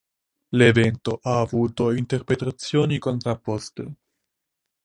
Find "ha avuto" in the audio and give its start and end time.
1.21-1.91